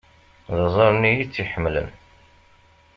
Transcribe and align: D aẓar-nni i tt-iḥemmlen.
D 0.55 0.57
aẓar-nni 0.65 1.11
i 1.17 1.23
tt-iḥemmlen. 1.27 1.89